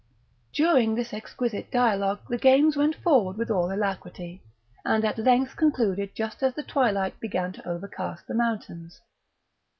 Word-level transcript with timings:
During 0.51 0.95
this 0.95 1.13
exquisite 1.13 1.69
dialogue 1.69 2.21
the 2.27 2.39
games 2.39 2.75
went 2.75 2.95
forward 2.95 3.37
with 3.37 3.51
all 3.51 3.71
alacrity, 3.71 4.41
and 4.83 5.05
at 5.05 5.19
length 5.19 5.55
concluded 5.55 6.15
just 6.15 6.41
as 6.41 6.55
the 6.55 6.63
twilight 6.63 7.19
began 7.19 7.51
to 7.51 7.69
overcast 7.69 8.25
the 8.25 8.33
mountains. 8.33 8.99